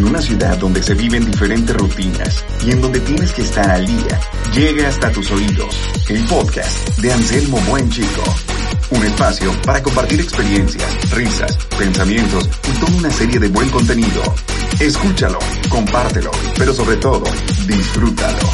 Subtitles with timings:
[0.00, 3.86] En una ciudad donde se viven diferentes rutinas y en donde tienes que estar al
[3.86, 4.18] día,
[4.54, 5.76] llega hasta tus oídos
[6.08, 8.22] el podcast de Anselmo Buen Chico.
[8.92, 14.22] Un espacio para compartir experiencias, risas, pensamientos y toda una serie de buen contenido.
[14.80, 17.24] Escúchalo, compártelo, pero sobre todo,
[17.66, 18.48] disfrútalo.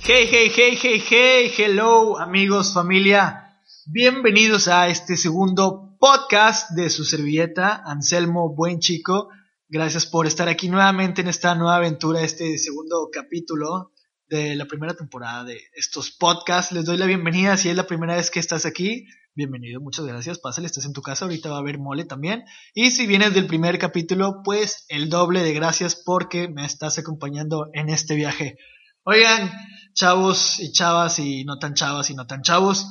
[0.00, 3.58] Hey, hey, hey, hey, hey, hello amigos, familia.
[3.84, 9.30] Bienvenidos a este segundo podcast de su servilleta, Anselmo Buen Chico.
[9.70, 13.90] Gracias por estar aquí nuevamente en esta nueva aventura, este segundo capítulo
[14.28, 16.72] de la primera temporada de estos podcasts.
[16.72, 19.06] Les doy la bienvenida si es la primera vez que estás aquí.
[19.34, 20.38] Bienvenido, muchas gracias.
[20.38, 22.44] Pásale, estás en tu casa, ahorita va a haber mole también.
[22.74, 27.70] Y si vienes del primer capítulo, pues el doble de gracias porque me estás acompañando
[27.72, 28.58] en este viaje.
[29.04, 29.50] Oigan,
[29.94, 32.88] chavos y chavas y no tan chavas y no tan chavos,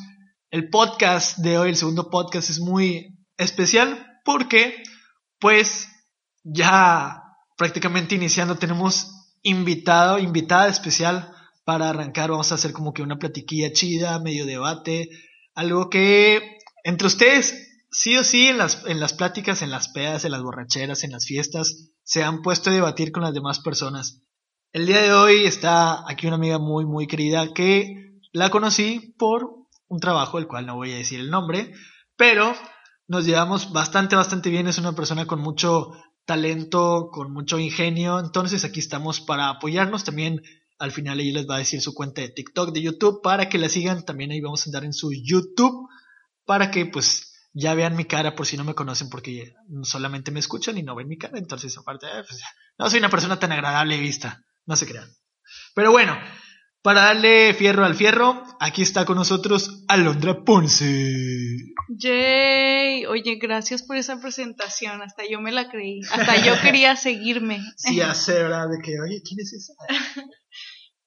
[0.53, 4.83] el podcast de hoy, el segundo podcast, es muy especial porque,
[5.39, 5.89] pues,
[6.43, 7.23] ya
[7.57, 11.33] prácticamente iniciando tenemos invitado, invitada especial
[11.65, 12.29] para arrancar.
[12.29, 15.09] Vamos a hacer como que una platiquilla chida, medio debate,
[15.55, 20.23] algo que entre ustedes, sí o sí, en las, en las pláticas, en las pedas,
[20.23, 24.21] en las borracheras, en las fiestas, se han puesto a debatir con las demás personas.
[24.71, 29.62] El día de hoy está aquí una amiga muy, muy querida que la conocí por
[29.93, 31.71] un trabajo, el cual no voy a decir el nombre,
[32.17, 32.55] pero
[33.07, 34.67] nos llevamos bastante, bastante bien.
[34.67, 35.91] Es una persona con mucho
[36.25, 38.19] talento, con mucho ingenio.
[38.19, 40.03] Entonces aquí estamos para apoyarnos.
[40.03, 40.41] También
[40.79, 43.59] al final ella les va a decir su cuenta de TikTok, de YouTube, para que
[43.59, 44.03] la sigan.
[44.03, 45.87] También ahí vamos a andar en su YouTube,
[46.45, 49.53] para que pues ya vean mi cara por si no me conocen, porque
[49.83, 51.37] solamente me escuchan y no ven mi cara.
[51.37, 52.41] Entonces aparte, eh, pues,
[52.79, 54.43] no soy una persona tan agradable de vista.
[54.65, 55.09] No se crean.
[55.75, 56.17] Pero bueno,
[56.83, 61.73] para darle fierro al fierro, aquí está con nosotros Alondra Ponce.
[61.87, 67.61] Yay, oye, gracias por esa presentación, hasta yo me la creí, hasta yo quería seguirme.
[67.77, 68.67] Sí, hace, ¿verdad?
[68.69, 69.73] De que, oye, ¿quién es esa?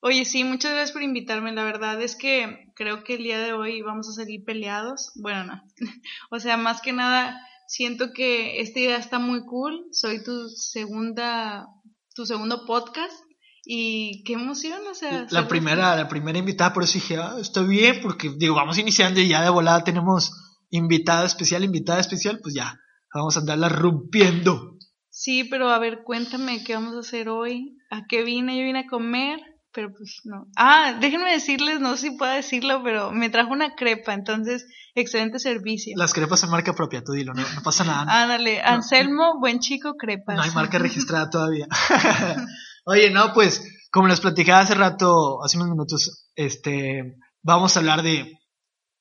[0.01, 1.53] Oye, sí, muchas gracias por invitarme.
[1.53, 5.11] La verdad es que creo que el día de hoy vamos a salir peleados.
[5.17, 5.63] Bueno, no.
[6.31, 9.87] o sea, más que nada, siento que esta idea está muy cool.
[9.91, 11.67] Soy tu segunda,
[12.15, 13.26] tu segundo podcast
[13.69, 15.27] y qué emoción, o sea.
[15.31, 19.21] La primera, la primera invitada, por eso dije, ah, está bien, porque digo, vamos iniciando
[19.21, 20.33] y ya de volada tenemos
[20.71, 22.79] invitada especial, invitada especial, pues ya,
[23.13, 24.79] vamos a andarla rompiendo.
[25.11, 27.77] Sí, pero a ver, cuéntame qué vamos a hacer hoy.
[27.91, 28.57] ¿A qué vine?
[28.57, 29.41] Yo vine a comer,
[29.73, 30.47] pero pues no.
[30.57, 35.41] Ah, déjenme decirles, no sé si puedo decirlo, pero me trajo una crepa, entonces, excelente
[35.41, 35.95] servicio.
[35.97, 38.05] Las crepas son marca propia, tú dilo, no, no pasa nada.
[38.23, 40.37] Ándale, Anselmo, buen chico, crepas.
[40.37, 41.67] No hay marca registrada todavía.
[42.89, 48.03] Oye, no, pues, como les platicaba hace rato, hace unos minutos, este, vamos a hablar
[48.03, 48.39] de,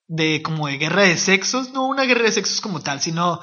[0.08, 3.40] de como de guerra de sexos, no una guerra de sexos como tal, sino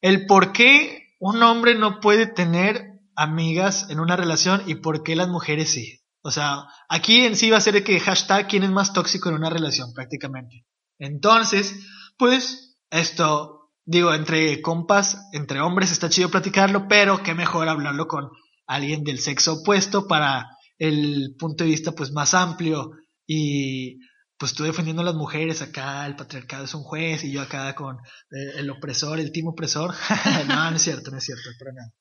[0.00, 2.86] el por qué un hombre no puede tener
[3.16, 6.00] amigas en una relación y por qué las mujeres sí.
[6.22, 9.34] O sea, aquí en sí va a ser que hashtag quién es más tóxico en
[9.34, 10.64] una relación prácticamente.
[10.98, 11.74] Entonces,
[12.16, 18.30] pues esto, digo, entre compas, entre hombres está chido platicarlo, pero qué mejor hablarlo con
[18.66, 20.46] alguien del sexo opuesto para
[20.78, 22.92] el punto de vista pues más amplio
[23.26, 23.98] y
[24.38, 27.74] pues tú defendiendo a las mujeres acá, el patriarcado es un juez y yo acá
[27.76, 29.94] con eh, el opresor, el team opresor.
[30.48, 31.92] no, no es cierto, no es cierto, para nada.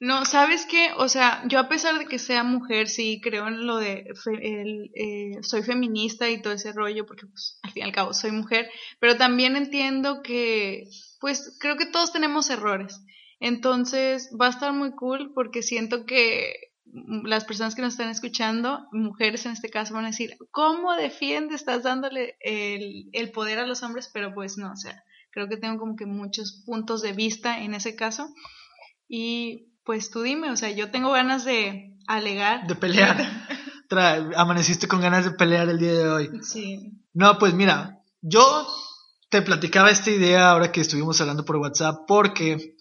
[0.00, 0.90] No, ¿sabes qué?
[0.96, 4.90] O sea, yo a pesar de que sea mujer, sí creo en lo de el,
[4.94, 8.32] eh, soy feminista y todo ese rollo, porque pues al fin y al cabo soy
[8.32, 10.84] mujer, pero también entiendo que,
[11.20, 13.00] pues creo que todos tenemos errores.
[13.44, 16.72] Entonces va a estar muy cool porque siento que
[17.24, 21.60] las personas que nos están escuchando, mujeres en este caso, van a decir, ¿cómo defiendes?
[21.60, 25.58] Estás dándole el, el poder a los hombres, pero pues no, o sea, creo que
[25.58, 28.30] tengo como que muchos puntos de vista en ese caso.
[29.08, 32.66] Y pues tú dime, o sea, yo tengo ganas de alegar.
[32.66, 33.28] De pelear.
[34.36, 36.30] Amaneciste con ganas de pelear el día de hoy.
[36.40, 36.98] Sí.
[37.12, 38.66] No, pues mira, yo
[39.28, 42.73] te platicaba esta idea ahora que estuvimos hablando por WhatsApp porque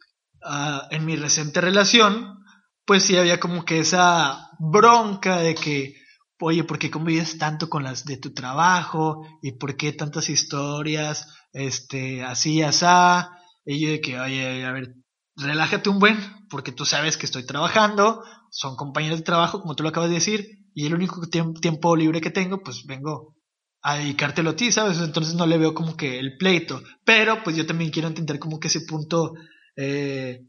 [0.92, 2.40] en mi reciente relación,
[2.86, 5.96] pues sí había como que esa bronca de que,
[6.40, 9.26] oye, ¿por qué convives tanto con las de tu trabajo?
[9.42, 11.28] ¿Y por qué tantas historias?
[11.54, 13.32] Este, así, asá.
[13.66, 14.96] Y yo de que, oye, a ver,
[15.36, 16.18] relájate un buen,
[16.50, 20.16] porque tú sabes que estoy trabajando, son compañeros de trabajo, como tú lo acabas de
[20.16, 21.22] decir, y el único
[21.62, 23.36] tiempo libre que tengo, pues vengo
[23.82, 25.00] a dedicártelo a ti, ¿sabes?
[25.00, 28.60] Entonces no le veo como que el pleito, pero pues yo también quiero entender como
[28.60, 29.34] que ese punto
[29.76, 30.42] eh,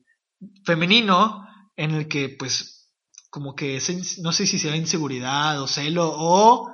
[0.65, 2.91] femenino en el que pues
[3.31, 3.81] como que
[4.23, 6.71] no sé si sea inseguridad o celo o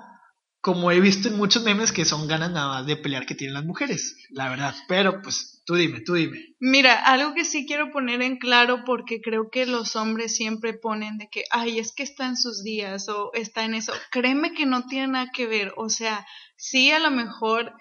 [0.61, 3.55] como he visto en muchos memes que son ganas nada más de pelear que tienen
[3.55, 4.75] las mujeres, la verdad.
[4.88, 6.38] Pero pues tú dime, tú dime.
[6.58, 11.17] Mira, algo que sí quiero poner en claro porque creo que los hombres siempre ponen
[11.17, 13.94] de que, ay, es que está en sus días o está en eso.
[14.11, 15.73] Créeme que no tiene nada que ver.
[15.76, 16.26] O sea,
[16.56, 17.73] sí a lo mejor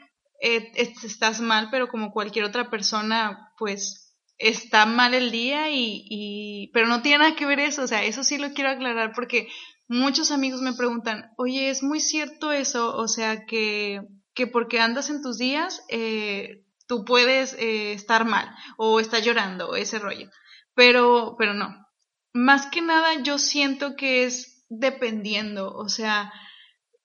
[0.42, 4.09] eh, estás mal, pero como cualquier otra persona, pues
[4.40, 7.84] está mal el día y, y, pero no tiene nada que ver eso.
[7.84, 9.48] O sea, eso sí lo quiero aclarar porque
[9.88, 12.96] muchos amigos me preguntan, oye, ¿es muy cierto eso?
[12.96, 14.02] O sea, que,
[14.34, 19.76] que porque andas en tus días, eh, tú puedes eh, estar mal o estar llorando,
[19.76, 20.30] ese rollo.
[20.74, 21.86] Pero, pero no.
[22.34, 25.76] Más que nada, yo siento que es dependiendo.
[25.76, 26.32] O sea,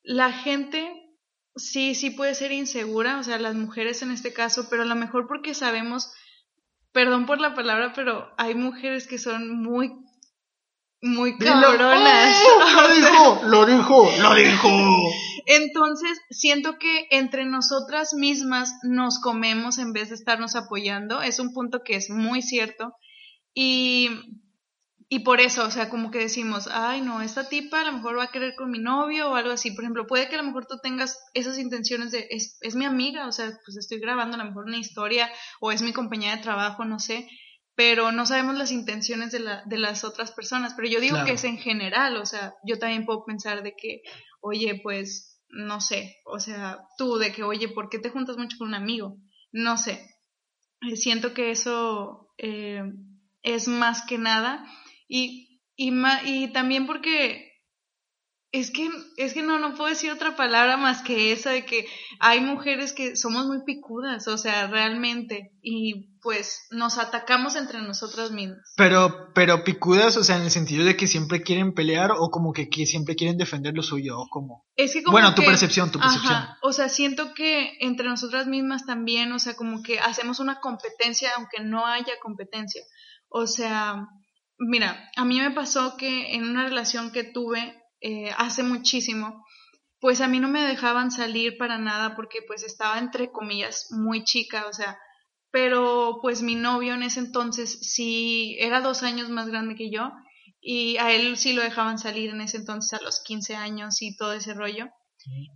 [0.02, 1.04] la gente
[1.56, 4.94] sí, sí puede ser insegura, o sea, las mujeres en este caso, pero a lo
[4.94, 6.12] mejor porque sabemos,
[6.94, 9.92] perdón por la palabra, pero hay mujeres que son muy
[11.02, 12.42] muy cabronas.
[12.72, 14.68] lo dijo, lo dijo, lo dijo.
[15.44, 21.20] Entonces, siento que entre nosotras mismas nos comemos en vez de estarnos apoyando.
[21.20, 22.94] Es un punto que es muy cierto.
[23.52, 24.08] Y,
[25.08, 28.18] y por eso, o sea, como que decimos, ay, no, esta tipa a lo mejor
[28.18, 29.70] va a querer con mi novio o algo así.
[29.70, 32.84] Por ejemplo, puede que a lo mejor tú tengas esas intenciones de, es, es mi
[32.84, 35.30] amiga, o sea, pues estoy grabando a lo mejor una historia
[35.60, 37.28] o es mi compañera de trabajo, no sé
[37.76, 40.74] pero no sabemos las intenciones de, la, de las otras personas.
[40.74, 44.02] Pero yo digo que es en general, o sea, yo también puedo pensar de que,
[44.40, 48.58] oye, pues, no sé, o sea, tú de que, oye, ¿por qué te juntas mucho
[48.58, 49.16] con un amigo?
[49.52, 50.08] No sé.
[50.82, 52.82] Eh, siento que eso eh,
[53.42, 54.64] es más que nada.
[55.16, 55.92] Y, y,
[56.24, 57.52] y también porque
[58.50, 61.86] es que, es que no, no puedo decir otra palabra más que esa de que
[62.18, 68.32] hay mujeres que somos muy picudas, o sea, realmente, y pues nos atacamos entre nosotras
[68.32, 68.74] mismas.
[68.76, 72.52] Pero, pero picudas, o sea, en el sentido de que siempre quieren pelear o como
[72.52, 74.64] que, siempre quieren defender lo suyo, o como.
[74.74, 76.42] Es que como bueno, tu percepción, tu percepción.
[76.60, 81.30] o sea, siento que entre nosotras mismas también, o sea, como que hacemos una competencia
[81.36, 82.82] aunque no haya competencia.
[83.28, 84.08] O sea,
[84.58, 89.44] mira, a mí me pasó que en una relación que tuve, eh, hace muchísimo,
[90.00, 94.24] pues a mí no me dejaban salir para nada porque pues estaba entre comillas muy
[94.24, 94.98] chica, o sea,
[95.50, 100.10] pero pues mi novio en ese entonces sí era dos años más grande que yo
[100.60, 104.16] y a él sí lo dejaban salir en ese entonces a los 15 años y
[104.16, 104.88] todo ese rollo.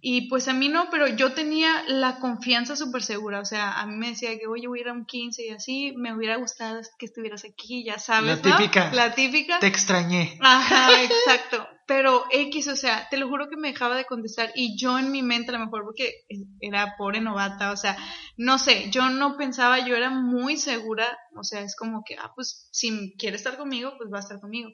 [0.01, 3.87] Y pues a mí no, pero yo tenía la confianza súper segura, o sea, a
[3.87, 6.37] mí me decía que, oye, voy a ir a un 15 y así, me hubiera
[6.37, 8.43] gustado que estuvieras aquí, ya sabes.
[8.43, 8.93] La típica.
[8.93, 9.59] La típica.
[9.59, 10.39] Te extrañé.
[10.41, 11.67] Ajá, exacto.
[11.87, 15.11] Pero X, o sea, te lo juro que me dejaba de contestar y yo en
[15.11, 16.27] mi mente a lo mejor porque
[16.61, 17.97] era pobre novata, o sea,
[18.37, 22.33] no sé, yo no pensaba, yo era muy segura, o sea, es como que, ah,
[22.35, 24.69] pues si quiere estar conmigo, pues va a estar conmigo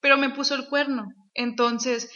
[0.00, 1.08] pero me puso el cuerno.
[1.34, 2.10] Entonces,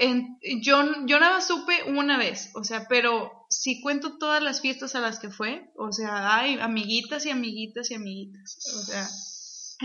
[0.00, 4.96] en, yo, yo nada supe una vez, o sea, pero si cuento todas las fiestas
[4.96, 9.06] a las que fue, o sea, hay amiguitas y amiguitas y amiguitas, o sea,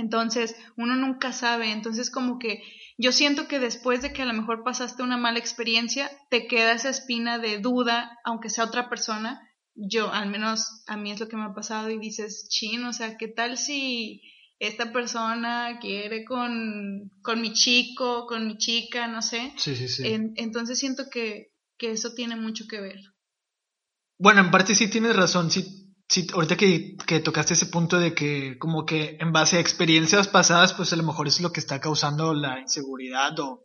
[0.02, 2.64] entonces uno nunca sabe, entonces como que
[2.98, 6.74] yo siento que después de que a lo mejor pasaste una mala experiencia, te queda
[6.74, 9.40] esa espina de duda, aunque sea otra persona,
[9.76, 12.92] yo, al menos a mí es lo que me ha pasado y dices, chin, o
[12.92, 14.22] sea, ¿qué tal si
[14.60, 19.54] esta persona quiere con, con mi chico, con mi chica, no sé.
[19.58, 20.04] Sí, sí, sí.
[20.36, 23.00] entonces siento que, que, eso tiene mucho que ver.
[24.18, 25.50] Bueno, en parte sí tienes razón.
[25.50, 29.62] Sí, sí, ahorita que, que tocaste ese punto de que como que en base a
[29.62, 33.64] experiencias pasadas, pues a lo mejor es lo que está causando la inseguridad o,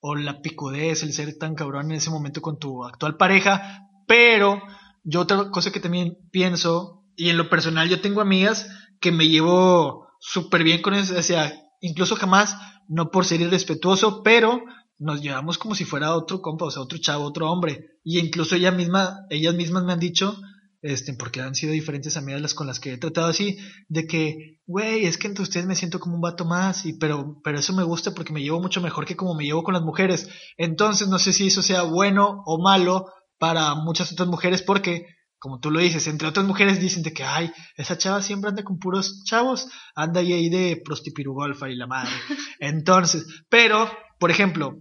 [0.00, 3.86] o la picudez, el ser tan cabrón en ese momento con tu actual pareja.
[4.06, 4.62] Pero
[5.04, 8.66] yo otra cosa que también pienso, y en lo personal yo tengo amigas
[8.98, 12.56] que me llevo súper bien con eso, o sea, incluso jamás,
[12.88, 14.62] no por ser irrespetuoso, pero
[14.98, 17.98] nos llevamos como si fuera otro compa, o sea, otro chavo, otro hombre.
[18.04, 20.38] Y incluso ella misma, ellas mismas me han dicho,
[20.80, 24.60] este, porque han sido diferentes amigas las con las que he tratado así, de que,
[24.64, 27.72] güey, es que entre ustedes me siento como un vato más, y pero, pero eso
[27.72, 30.28] me gusta porque me llevo mucho mejor que como me llevo con las mujeres.
[30.56, 33.06] Entonces, no sé si eso sea bueno o malo
[33.38, 35.06] para muchas otras mujeres, porque
[35.42, 38.62] como tú lo dices, entre otras mujeres dicen de que, ay, esa chava siempre anda
[38.62, 42.12] con puros chavos, anda ahí, ahí de prostipirugolfa y la madre.
[42.60, 44.78] Entonces, pero, por ejemplo,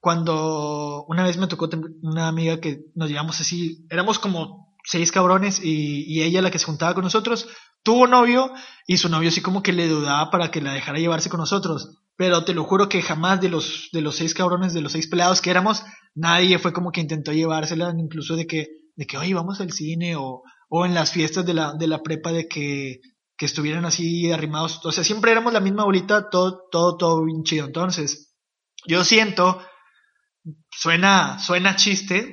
[0.00, 1.70] cuando una vez me tocó
[2.02, 6.58] una amiga que nos llevamos así, éramos como seis cabrones y, y ella la que
[6.58, 7.48] se juntaba con nosotros,
[7.82, 8.52] tuvo novio
[8.86, 11.96] y su novio sí como que le dudaba para que la dejara llevarse con nosotros.
[12.18, 15.08] Pero te lo juro que jamás de los, de los seis cabrones, de los seis
[15.08, 15.82] pelados que éramos,
[16.14, 20.16] nadie fue como que intentó llevársela, incluso de que, de que, oye, vamos al cine
[20.16, 23.00] o, o en las fiestas de la, de la prepa de que,
[23.36, 24.80] que estuvieran así arrimados.
[24.84, 27.66] O sea, siempre éramos la misma bolita, todo, todo, todo bien chido.
[27.66, 28.34] Entonces,
[28.86, 29.60] yo siento,
[30.70, 32.30] suena, suena chiste,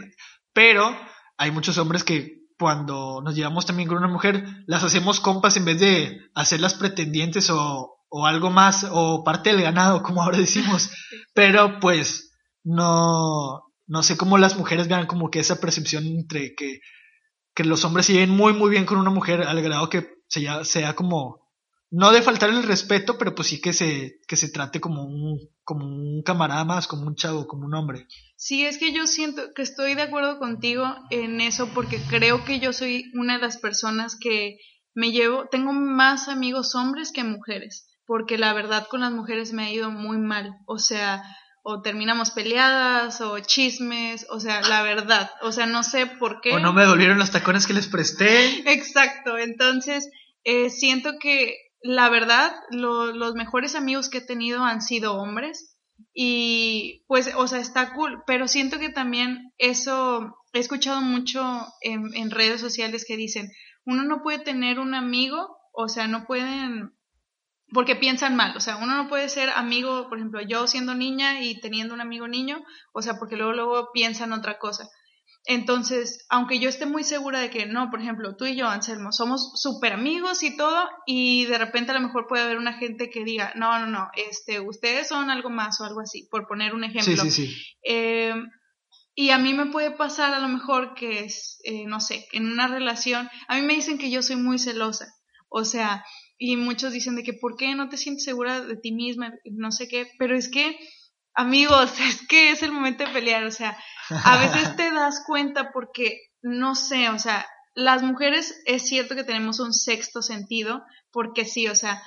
[0.53, 0.95] pero
[1.37, 5.65] hay muchos hombres que cuando nos llevamos también con una mujer, las hacemos compas en
[5.65, 10.91] vez de hacerlas pretendientes o, o algo más, o parte del ganado, como ahora decimos.
[11.33, 12.31] Pero pues
[12.63, 16.79] no, no sé cómo las mujeres vean como que esa percepción entre que,
[17.53, 20.63] que los hombres se lleven muy muy bien con una mujer al grado que sea,
[20.63, 21.41] sea como
[21.89, 25.37] no de faltar el respeto, pero pues sí que se, que se trate como un,
[25.65, 28.07] como un camarada más, como un chavo, como un hombre.
[28.37, 32.61] Sí, es que yo siento que estoy de acuerdo contigo en eso porque creo que
[32.61, 34.57] yo soy una de las personas que
[34.93, 39.63] me llevo, tengo más amigos hombres que mujeres, porque la verdad con las mujeres me
[39.63, 41.21] ha ido muy mal, o sea,
[41.63, 46.53] o terminamos peleadas o chismes, o sea, la verdad, o sea, no sé por qué.
[46.53, 48.71] O no me dolieron los tacones que les presté.
[48.71, 50.09] Exacto, entonces
[50.43, 55.77] eh, siento que la verdad, los mejores amigos que he tenido han sido hombres
[56.13, 62.13] y pues, o sea, está cool, pero siento que también eso, he escuchado mucho en,
[62.15, 63.51] en redes sociales que dicen,
[63.85, 66.93] uno no puede tener un amigo, o sea, no pueden,
[67.73, 71.41] porque piensan mal, o sea, uno no puede ser amigo, por ejemplo, yo siendo niña
[71.41, 72.63] y teniendo un amigo niño,
[72.93, 74.87] o sea, porque luego, luego piensan otra cosa.
[75.45, 79.11] Entonces, aunque yo esté muy segura de que no, por ejemplo, tú y yo, Anselmo,
[79.11, 83.09] somos súper amigos y todo, y de repente a lo mejor puede haber una gente
[83.09, 86.75] que diga, no, no, no, este, ustedes son algo más o algo así, por poner
[86.75, 87.23] un ejemplo.
[87.23, 87.65] Sí, sí, sí.
[87.83, 88.35] Eh,
[89.15, 92.45] y a mí me puede pasar a lo mejor que es, eh, no sé, en
[92.45, 95.07] una relación, a mí me dicen que yo soy muy celosa,
[95.49, 96.05] o sea,
[96.43, 99.31] y muchos dicen de que, ¿por qué no te sientes segura de ti misma?
[99.45, 100.75] No sé qué, pero es que
[101.35, 103.77] amigos, es que es el momento de pelear, o sea,
[104.09, 109.23] a veces te das cuenta porque, no sé, o sea, las mujeres es cierto que
[109.23, 112.01] tenemos un sexto sentido, porque sí, o sea,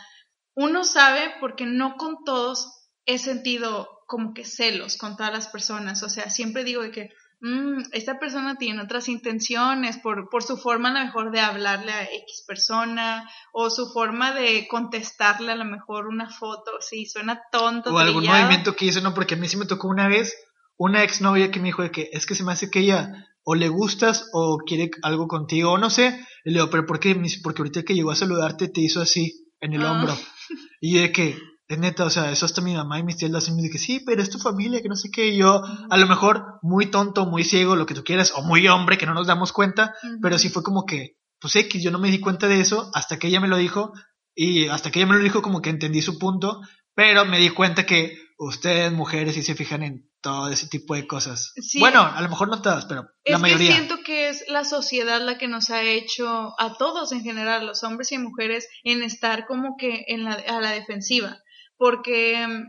[0.57, 6.03] uno sabe porque no con todos he sentido como que celos con todas las personas,
[6.03, 7.11] o sea, siempre digo de que
[7.47, 11.93] Mm, esta persona tiene otras intenciones por, por su forma a lo mejor de hablarle
[11.93, 17.43] a X persona o su forma de contestarle a lo mejor una foto, sí, suena
[17.53, 17.93] tonto.
[17.93, 20.35] O algún movimiento que hizo, no, porque a mí sí me tocó una vez
[20.79, 23.55] una exnovia que me dijo de que es que se me hace que ella o
[23.55, 26.19] le gustas o quiere algo contigo o no sé.
[26.47, 27.15] Y le digo, pero ¿por qué?
[27.43, 29.93] Porque ahorita que llegó a saludarte te hizo así en el ah.
[29.93, 30.17] hombro.
[30.81, 33.38] Y de que, es neta, o sea, eso hasta mi mamá y mis tías lo
[33.38, 35.28] hacen y que sí, pero es tu familia, que no sé qué.
[35.28, 38.68] Y yo, a lo mejor, muy tonto, muy ciego, lo que tú quieras, o muy
[38.68, 41.99] hombre, que no nos damos cuenta, pero sí fue como que, pues X, yo no
[41.99, 43.92] me di cuenta de eso hasta que ella me lo dijo,
[44.35, 46.61] y hasta que ella me lo dijo, como que entendí su punto,
[46.94, 51.06] pero me di cuenta que ustedes, mujeres, sí se fijan en todo ese tipo de
[51.06, 51.52] cosas.
[51.78, 53.68] Bueno, a lo mejor no todas, pero la mayoría.
[53.68, 57.66] Que siento que es la sociedad la que nos ha hecho, a todos en general,
[57.66, 61.38] los hombres y mujeres, en estar como que en la, a la defensiva
[61.76, 62.69] porque mm,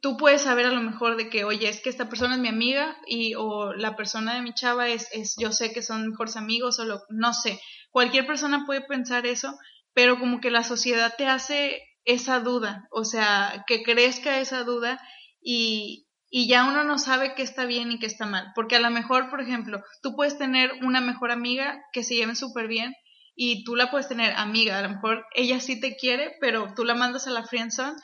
[0.00, 2.48] tú puedes saber a lo mejor de que, oye, es que esta persona es mi
[2.48, 6.36] amiga y o la persona de mi chava es, es yo sé que son mejores
[6.36, 9.56] amigos o lo, no sé, cualquier persona puede pensar eso,
[9.94, 15.00] pero como que la sociedad te hace esa duda, o sea, que crezca esa duda
[15.40, 18.80] y, y ya uno no sabe qué está bien y qué está mal, porque a
[18.80, 22.94] lo mejor, por ejemplo, tú puedes tener una mejor amiga que se lleven súper bien,
[23.36, 26.84] y tú la puedes tener amiga, a lo mejor ella sí te quiere, pero tú
[26.84, 27.96] la mandas a la friendzone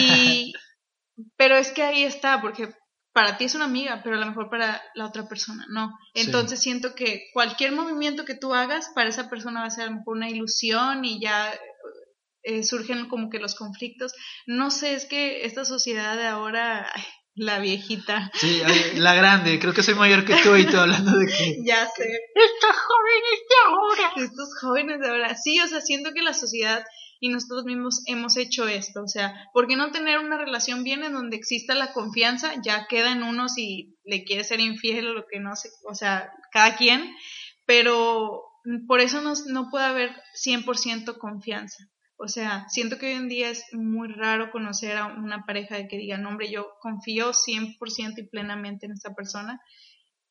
[0.00, 0.52] y
[1.36, 2.72] pero es que ahí está porque
[3.12, 5.90] para ti es una amiga, pero a lo mejor para la otra persona no.
[6.14, 9.90] Entonces siento que cualquier movimiento que tú hagas para esa persona va a ser a
[9.90, 11.52] lo mejor una ilusión y ya
[12.42, 14.12] eh, surgen como que los conflictos.
[14.46, 16.92] No sé, es que esta sociedad de ahora,
[17.36, 18.30] la viejita.
[18.34, 18.62] Sí,
[18.96, 21.56] la grande, creo que soy mayor que tú y tú hablando de que...
[21.64, 22.08] Ya sé.
[22.34, 24.12] Estos jóvenes de ahora.
[24.16, 25.36] Estos jóvenes de ahora.
[25.36, 26.84] Sí, o sea, siento que la sociedad
[27.20, 29.02] y nosotros mismos hemos hecho esto.
[29.02, 32.54] O sea, ¿por qué no tener una relación bien en donde exista la confianza?
[32.64, 35.94] Ya queda en uno si le quiere ser infiel o lo que no sé, o
[35.94, 37.14] sea, cada quien.
[37.66, 38.42] Pero
[38.86, 40.10] por eso no, no puede haber
[40.42, 41.84] 100% confianza.
[42.18, 45.86] O sea, siento que hoy en día es muy raro conocer a una pareja de
[45.86, 49.60] que digan, hombre, yo confío 100% y plenamente en esta persona,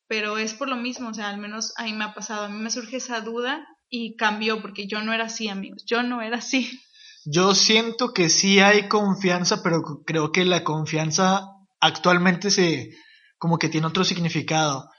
[0.08, 2.58] pero es por lo mismo, o sea, al menos a me ha pasado, a mí
[2.58, 6.38] me surge esa duda y cambió porque yo no era así, amigos, yo no era
[6.38, 6.68] así.
[7.24, 11.44] Yo siento que sí hay confianza, pero creo que la confianza
[11.80, 12.90] actualmente se
[13.38, 14.90] como que tiene otro significado.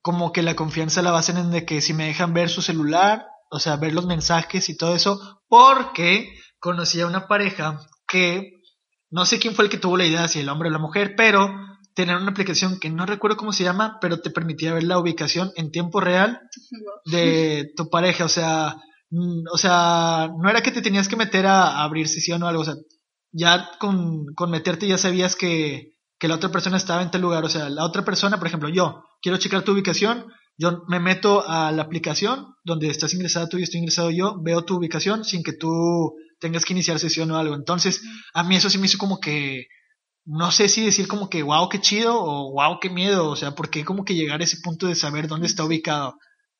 [0.00, 3.26] Como que la confianza la basan en de que si me dejan ver su celular,
[3.50, 8.52] o sea, ver los mensajes y todo eso, porque conocí a una pareja que,
[9.10, 11.14] no sé quién fue el que tuvo la idea, si el hombre o la mujer,
[11.16, 11.48] pero
[11.94, 15.50] tener una aplicación que no recuerdo cómo se llama, pero te permitía ver la ubicación
[15.56, 16.40] en tiempo real
[17.06, 18.76] de tu pareja, o sea,
[19.10, 22.62] mm, o sea, no era que te tenías que meter a, abrir sesión o algo,
[22.62, 22.74] o sea,
[23.32, 27.44] ya con, con meterte ya sabías que, que la otra persona estaba en tal lugar,
[27.44, 30.26] o sea, la otra persona, por ejemplo, yo quiero checar tu ubicación,
[30.58, 34.64] yo me meto a la aplicación donde estás ingresada tú y estoy ingresado yo, veo
[34.64, 37.54] tu ubicación sin que tú tengas que iniciar sesión o algo.
[37.54, 38.02] Entonces,
[38.34, 39.66] a mí eso sí me hizo como que,
[40.24, 43.52] no sé si decir como que wow, qué chido o wow, qué miedo, o sea,
[43.52, 46.16] porque como que llegar a ese punto de saber dónde está ubicado.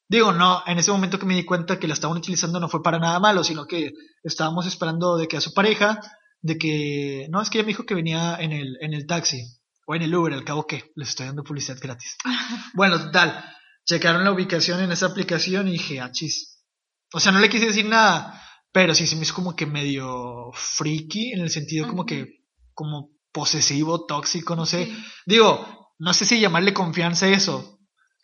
[0.09, 2.83] Digo, no, en ese momento que me di cuenta que la estaban utilizando no fue
[2.83, 3.91] para nada malo, sino que
[4.23, 6.00] estábamos esperando de que a su pareja,
[6.43, 9.43] de que, no, es que ella me dijo que venía en el, en el taxi
[9.87, 12.17] o en el Uber, al cabo que les estoy dando publicidad gratis.
[12.75, 13.45] bueno, total,
[13.87, 16.64] checaron la ubicación en esa aplicación y dije, ah, chis.
[17.12, 20.50] O sea, no le quise decir nada, pero sí se me hizo como que medio
[20.52, 22.43] freaky, en el sentido como que,
[22.75, 24.93] como posesivo, tóxico, no sé.
[25.25, 27.78] Digo, no sé si llamarle confianza a eso,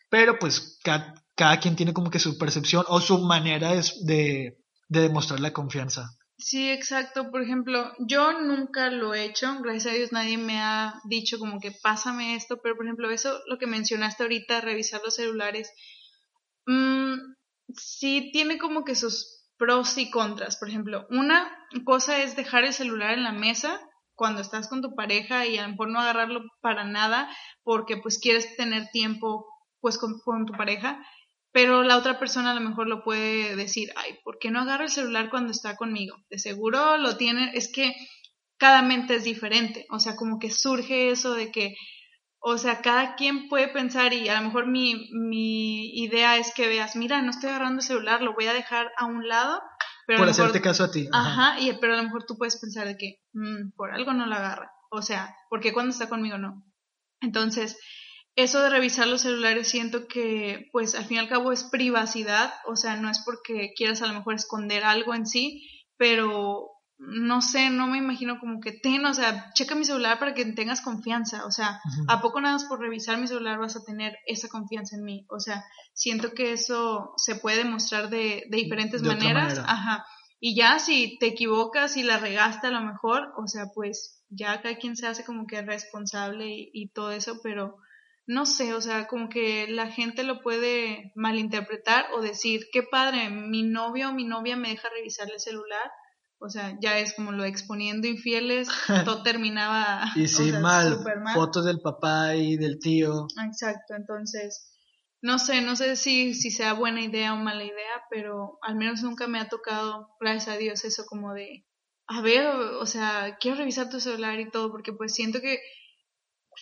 [0.09, 4.57] pero pues cada, cada, quien tiene como que su percepción o su manera de, de,
[4.89, 6.09] de demostrar la confianza.
[6.43, 7.31] Sí, exacto.
[7.31, 9.59] Por ejemplo, yo nunca lo he hecho.
[9.61, 12.59] Gracias a Dios nadie me ha dicho como que pásame esto.
[12.61, 15.71] Pero, por ejemplo, eso, lo que mencionaste ahorita, revisar los celulares,
[16.65, 17.15] mmm,
[17.75, 20.57] sí tiene como que sus pros y contras.
[20.57, 21.49] Por ejemplo, una
[21.85, 23.79] cosa es dejar el celular en la mesa
[24.13, 27.29] cuando estás con tu pareja y a lo mejor no agarrarlo para nada
[27.63, 29.45] porque pues quieres tener tiempo
[29.79, 31.03] pues con, con tu pareja
[31.53, 34.85] pero la otra persona a lo mejor lo puede decir, ay, ¿por qué no agarra
[34.85, 36.17] el celular cuando está conmigo?
[36.29, 37.95] De seguro lo tiene, es que
[38.57, 41.75] cada mente es diferente, o sea, como que surge eso de que,
[42.39, 46.67] o sea, cada quien puede pensar y a lo mejor mi, mi idea es que
[46.67, 49.61] veas, mira, no estoy agarrando el celular, lo voy a dejar a un lado.
[50.07, 51.07] Pero por hacerte caso a ti.
[51.13, 54.25] Ajá, y, pero a lo mejor tú puedes pensar de que, mm, por algo no
[54.25, 56.65] la agarra, o sea, porque cuando está conmigo no.
[57.21, 57.77] Entonces,
[58.35, 62.53] eso de revisar los celulares siento que pues al fin y al cabo es privacidad,
[62.65, 65.67] o sea, no es porque quieras a lo mejor esconder algo en sí,
[65.97, 70.33] pero no sé, no me imagino como que ten, o sea, checa mi celular para
[70.33, 73.83] que tengas confianza, o sea, ¿a poco nada más por revisar mi celular vas a
[73.83, 75.25] tener esa confianza en mí?
[75.29, 80.05] O sea, siento que eso se puede demostrar de, de diferentes maneras, ajá,
[80.39, 84.61] y ya si te equivocas y la regaste a lo mejor, o sea, pues ya
[84.61, 87.77] cada quien se hace como que responsable y, y todo eso, pero
[88.25, 93.29] no sé, o sea, como que la gente lo puede malinterpretar o decir, qué padre,
[93.29, 95.91] mi novio o mi novia me deja revisarle el celular.
[96.39, 98.67] O sea, ya es como lo exponiendo infieles,
[99.05, 100.11] todo terminaba.
[100.15, 100.99] y sí, mal,
[101.33, 103.27] fotos del papá y del tío.
[103.45, 104.73] Exacto, entonces,
[105.21, 109.01] no sé, no sé si, si sea buena idea o mala idea, pero al menos
[109.03, 111.65] nunca me ha tocado, gracias a Dios, eso como de,
[112.07, 115.59] a ver, o sea, quiero revisar tu celular y todo, porque pues siento que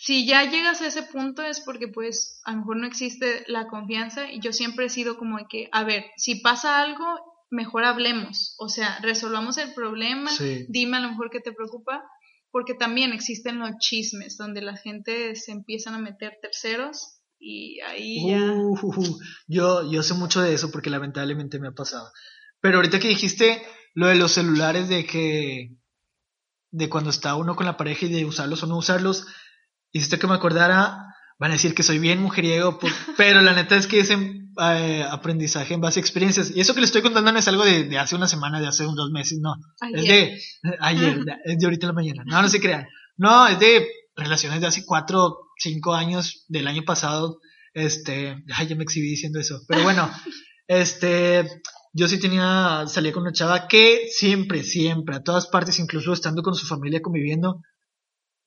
[0.04, 3.68] si ya llegas a ese punto es porque pues a lo mejor no existe la
[3.68, 7.04] confianza y yo siempre he sido como de que, a ver, si pasa algo,
[7.50, 10.28] mejor hablemos, o sea, resolvamos el problema,
[10.68, 12.02] dime a lo mejor qué te preocupa,
[12.50, 18.28] porque también existen los chismes donde la gente se empiezan a meter terceros y ahí
[18.28, 18.40] ya...
[18.54, 22.10] Uh, yo, yo sé mucho de eso porque lamentablemente me ha pasado.
[22.60, 23.62] Pero ahorita que dijiste
[23.94, 25.76] lo de los celulares de que
[26.72, 29.26] de cuando está uno con la pareja y de usarlos o no usarlos,
[29.92, 32.78] hiciste que me acordara, van a decir que soy bien mujeriego,
[33.16, 36.50] pero la neta es que es eh, aprendizaje en base a experiencias.
[36.54, 38.84] Y eso que le estoy contando no es algo de, hace una semana, de hace
[38.84, 39.54] dos meses, no.
[39.92, 40.38] Es de
[40.80, 42.22] ayer, es de ahorita en la mañana.
[42.26, 42.86] No, no se crean.
[43.16, 47.38] No, es de relaciones de hace cuatro, cinco años del año pasado.
[47.74, 49.60] Este, ay, ya me exhibí diciendo eso.
[49.66, 50.10] Pero bueno,
[50.66, 51.48] este,
[51.92, 56.42] yo sí tenía, salía con una chava que siempre, siempre, a todas partes, incluso estando
[56.42, 57.62] con su familia conviviendo,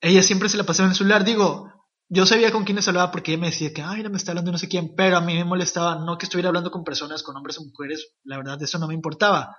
[0.05, 1.25] ella siempre se la pasaba en el celular.
[1.25, 1.67] Digo,
[2.09, 4.51] yo sabía con quiénes hablaba porque ella me decía que, ay, no me está hablando
[4.51, 7.35] no sé quién, pero a mí me molestaba, no que estuviera hablando con personas, con
[7.35, 9.57] hombres o mujeres, la verdad, eso no me importaba,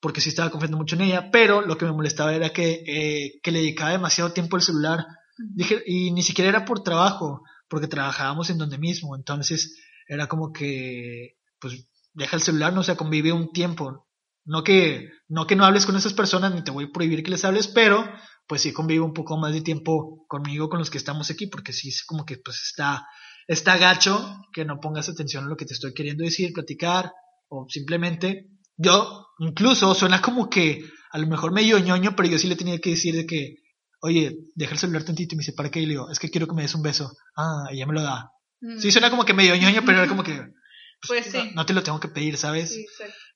[0.00, 3.40] porque sí estaba confiando mucho en ella, pero lo que me molestaba era que, eh,
[3.42, 5.04] que le dedicaba demasiado tiempo al celular.
[5.36, 10.52] Dije, y ni siquiera era por trabajo, porque trabajábamos en donde mismo, entonces era como
[10.52, 14.06] que, pues, deja el celular, no se convive un tiempo.
[14.44, 17.30] No que, no que no hables con esas personas, ni te voy a prohibir que
[17.32, 18.08] les hables, pero
[18.48, 21.72] pues sí convivo un poco más de tiempo conmigo, con los que estamos aquí, porque
[21.72, 23.06] sí es como que pues está,
[23.46, 27.12] está gacho que no pongas atención a lo que te estoy queriendo decir, platicar,
[27.48, 32.48] o simplemente, yo incluso suena como que a lo mejor medio ñoño, pero yo sí
[32.48, 33.56] le tenía que decir de que,
[34.00, 35.80] oye, deja el celular tantito y me dice, ¿para qué?
[35.80, 37.12] Y le digo, es que quiero que me des un beso.
[37.36, 38.30] Ah, ella me lo da.
[38.78, 38.90] Sí, mm.
[38.90, 40.32] suena como que medio ñoño, pero era como que,
[41.06, 41.50] pues, pues sí.
[41.54, 42.78] no, te lo tengo que pedir, ¿sabes?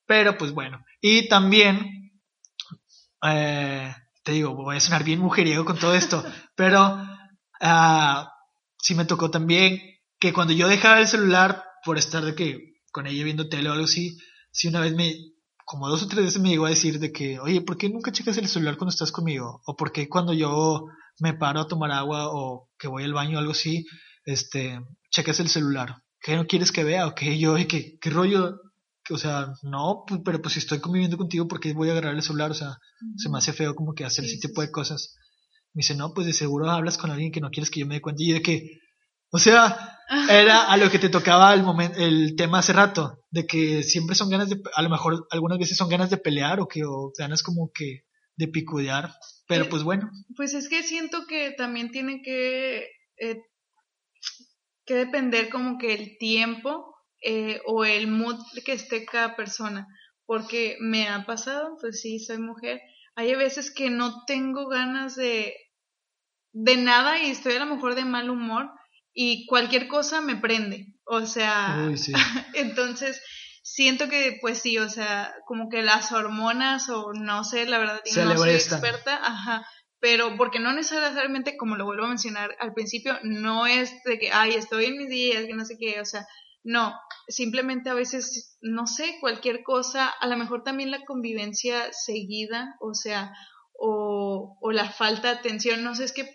[0.05, 0.83] Pero pues bueno.
[1.01, 2.11] Y también,
[3.23, 6.23] eh, te digo, voy a sonar bien mujeriego con todo esto,
[6.55, 6.95] pero
[7.61, 8.25] uh,
[8.77, 9.81] sí me tocó también
[10.19, 13.73] que cuando yo dejaba el celular por estar de que con ella viendo tele o
[13.73, 14.17] algo así,
[14.51, 15.13] sí una vez me,
[15.65, 18.11] como dos o tres veces me llegó a decir de que, oye, ¿por qué nunca
[18.11, 19.61] checas el celular cuando estás conmigo?
[19.65, 20.85] O ¿por qué cuando yo
[21.19, 23.85] me paro a tomar agua o que voy al baño o algo así,
[24.25, 25.97] este, checas el celular?
[26.21, 27.07] ¿Qué no quieres que vea?
[27.07, 27.55] ¿O qué yo?
[27.67, 28.55] ¿Qué, qué rollo?
[29.09, 32.21] O sea, no, pero pues si estoy conviviendo contigo, ¿por qué voy a agarrar el
[32.21, 32.51] celular?
[32.51, 32.77] O sea,
[33.17, 35.15] se me hace feo como que hacer ese tipo de cosas.
[35.73, 37.95] Me dice, no, pues de seguro hablas con alguien que no quieres que yo me
[37.95, 38.23] dé cuenta.
[38.23, 38.79] Y de que,
[39.31, 43.45] o sea, era a lo que te tocaba el, momento, el tema hace rato, de
[43.45, 46.67] que siempre son ganas de, a lo mejor algunas veces son ganas de pelear o
[46.67, 48.03] que, o ganas como que
[48.35, 49.13] de picudear,
[49.47, 50.09] pero pues bueno.
[50.35, 52.87] Pues es que siento que también tiene que,
[53.17, 53.41] eh,
[54.85, 56.92] que depender como que el tiempo
[57.23, 59.87] eh, o el mood que esté cada persona,
[60.25, 62.81] porque me ha pasado, pues sí, soy mujer,
[63.15, 65.55] hay veces que no tengo ganas de,
[66.51, 68.69] de nada y estoy a lo mejor de mal humor
[69.13, 71.89] y cualquier cosa me prende, o sea,
[72.53, 73.21] entonces
[73.61, 78.01] siento que pues sí, o sea, como que las hormonas o no sé, la verdad,
[78.15, 79.65] no soy experta, ajá,
[79.99, 84.33] pero porque no necesariamente, como lo vuelvo a mencionar al principio, no es de que,
[84.33, 86.27] ay, estoy en mis días, que no sé qué, o sea,
[86.63, 86.93] no,
[87.27, 92.93] simplemente a veces, no sé, cualquier cosa, a lo mejor también la convivencia seguida, o
[92.93, 93.31] sea,
[93.73, 96.29] o, o la falta de atención, no sé, es que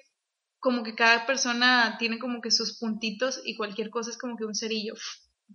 [0.60, 4.44] como que cada persona tiene como que sus puntitos y cualquier cosa es como que
[4.44, 4.94] un cerillo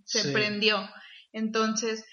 [0.04, 0.78] se prendió.
[1.32, 2.04] Entonces,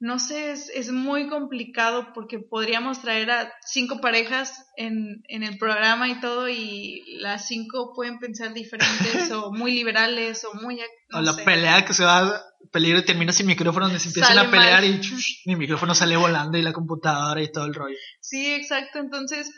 [0.00, 5.58] no sé, es, es, muy complicado porque podríamos traer a cinco parejas en, en el
[5.58, 10.80] programa y todo y las cinco pueden pensar diferentes o muy liberales o muy...
[11.12, 12.42] o la pelea que se va a
[12.72, 15.00] peligro y termina sin micrófono donde se empiezan a pelear y
[15.46, 17.96] mi micrófono sale volando y la computadora y todo el rollo.
[18.20, 18.98] Sí, exacto.
[18.98, 19.50] Entonces,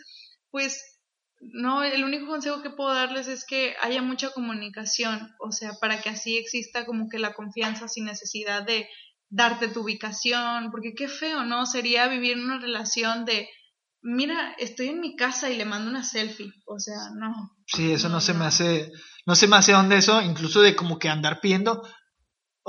[0.51, 0.81] pues
[1.41, 6.03] no, el único consejo que puedo darles es que haya mucha comunicación, o sea, para
[6.03, 8.87] que así exista como que la confianza sin necesidad de
[9.31, 11.65] darte tu ubicación, porque qué feo, ¿no?
[11.65, 13.49] Sería vivir en una relación de,
[14.03, 17.33] mira, estoy en mi casa y le mando una selfie, o sea, no.
[17.67, 18.91] Sí, eso no, se me hace,
[19.25, 21.83] no se me hace donde eso, incluso de como que andar pidiendo,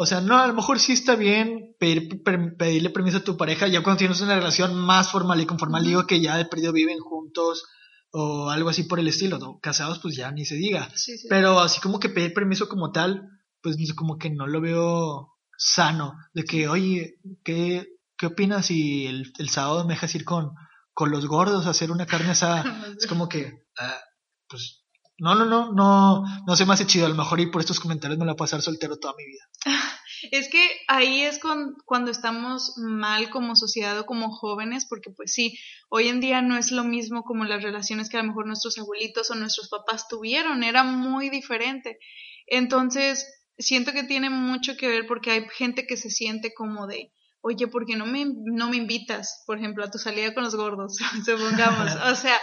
[0.02, 2.24] o sea, no, a lo mejor sí está bien pedir,
[2.58, 6.08] pedirle permiso a tu pareja ya cuando tienes una relación más formal y conformal, digo
[6.08, 7.66] que ya de periodo viven juntos
[8.10, 9.60] o algo así por el estilo, ¿no?
[9.60, 10.90] Casados pues ya ni se diga.
[11.30, 13.30] Pero así como que pedir permiso como tal,
[13.62, 17.86] pues como que no lo veo sano, de que, oye, ¿qué,
[18.18, 20.56] qué opinas si el, el sábado me dejas ir con,
[20.94, 22.64] con los gordos a hacer una carne asada?
[23.00, 24.00] es como que, ah,
[24.48, 24.81] pues,
[25.22, 27.80] no, no, no, no, no se me hace chido, a lo mejor y por estos
[27.80, 29.44] comentarios me la voy a pasar soltero toda mi vida.
[30.32, 35.34] Es que ahí es con, cuando estamos mal como sociedad o como jóvenes, porque pues
[35.34, 35.58] sí,
[35.90, 38.78] hoy en día no es lo mismo como las relaciones que a lo mejor nuestros
[38.78, 41.98] abuelitos o nuestros papás tuvieron, era muy diferente.
[42.46, 43.26] Entonces,
[43.58, 47.68] siento que tiene mucho que ver porque hay gente que se siente como de, oye,
[47.68, 50.98] ¿por qué no me, no me invitas, por ejemplo, a tu salida con los gordos,
[51.26, 51.96] supongamos?
[52.12, 52.40] o sea,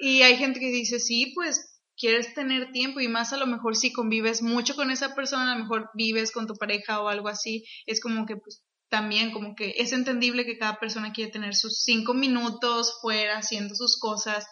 [0.00, 3.76] y hay gente que dice, sí, pues quieres tener tiempo y más a lo mejor
[3.76, 7.28] si convives mucho con esa persona, a lo mejor vives con tu pareja o algo
[7.28, 11.54] así, es como que pues también como que es entendible que cada persona quiere tener
[11.54, 14.46] sus cinco minutos fuera haciendo sus cosas,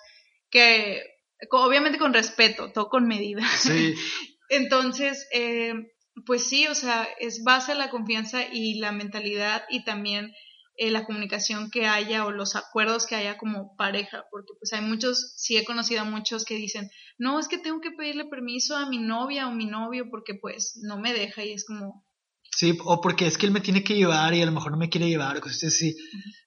[0.50, 1.02] que
[1.50, 3.42] obviamente con respeto, todo con medida.
[3.56, 3.94] Sí.
[4.48, 5.74] Entonces, eh,
[6.24, 10.32] pues sí, o sea, es base a la confianza y la mentalidad y también
[10.76, 14.82] eh, la comunicación que haya o los acuerdos que haya como pareja, porque pues hay
[14.82, 18.76] muchos, sí he conocido a muchos que dicen, no, es que tengo que pedirle permiso
[18.76, 22.06] a mi novia o mi novio porque pues no me deja y es como,
[22.56, 24.78] Sí, o porque es que él me tiene que llevar y a lo mejor no
[24.78, 25.94] me quiere llevar, cosas así.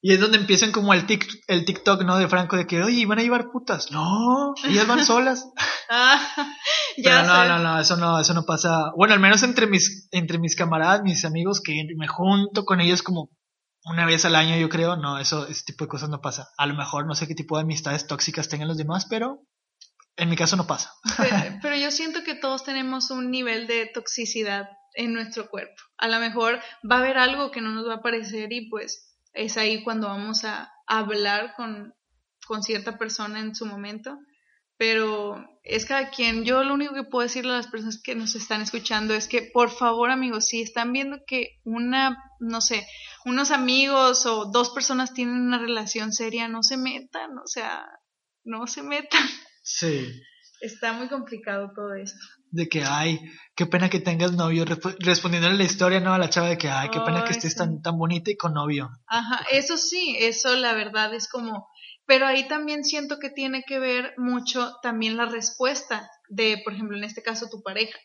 [0.02, 2.18] Y es donde empiezan como el, tic, el TikTok, ¿no?
[2.18, 3.92] De Franco, de que, oye, ¿van a llevar putas?
[3.92, 5.48] No, ellas van solas.
[5.92, 6.20] ah,
[6.98, 8.92] ya Pero no, no, no, eso no, eso no pasa.
[8.98, 13.04] Bueno, al menos entre mis, entre mis camaradas, mis amigos, que me junto con ellos
[13.04, 13.30] como
[13.90, 16.50] una vez al año, yo creo, no, eso, ese tipo de cosas no pasa.
[16.58, 19.42] A lo mejor no sé qué tipo de amistades tóxicas tengan los demás, pero
[20.16, 20.94] en mi caso no pasa.
[21.62, 25.82] pero yo siento que todos tenemos un nivel de toxicidad en nuestro cuerpo.
[25.98, 29.16] A lo mejor va a haber algo que no nos va a parecer y pues
[29.34, 31.94] es ahí cuando vamos a hablar con,
[32.46, 34.18] con cierta persona en su momento.
[34.80, 36.46] Pero es cada quien.
[36.46, 39.42] Yo lo único que puedo decirle a las personas que nos están escuchando es que,
[39.42, 42.88] por favor, amigos, si están viendo que una, no sé,
[43.26, 47.86] unos amigos o dos personas tienen una relación seria, no se metan, o sea,
[48.44, 49.22] no se metan.
[49.62, 50.10] Sí.
[50.62, 52.26] está muy complicado todo esto.
[52.50, 53.20] De que, ay,
[53.56, 54.66] qué pena que tengas novio,
[55.00, 56.12] respondiéndole la historia, ¿no?
[56.12, 58.54] A la chava de que, ay, qué pena que estés tan, tan bonita y con
[58.54, 58.90] novio.
[59.06, 61.68] Ajá, eso sí, eso la verdad es como,
[62.10, 66.98] pero ahí también siento que tiene que ver mucho también la respuesta de, por ejemplo,
[66.98, 68.00] en este caso, tu pareja.